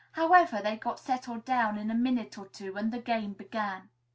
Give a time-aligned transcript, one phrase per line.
[0.13, 3.89] However, they got settled down in a minute or two, and the game began.